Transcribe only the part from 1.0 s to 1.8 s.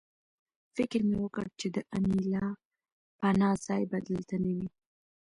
مې وکړ چې د